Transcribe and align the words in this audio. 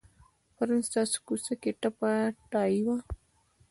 پرون 0.55 0.81
ستاسو 0.89 1.17
کوڅه 1.27 1.53
کې 1.61 1.71
ټپه 1.81 2.11
ټایي 2.51 2.79
وه. 2.85 2.97